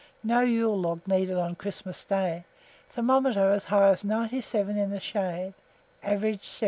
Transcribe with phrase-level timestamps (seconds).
[0.23, 2.43] No yule log needed on Christmas Day.
[2.89, 5.53] Thermometer as high as 97 in the shade;
[6.03, 6.59] average 75.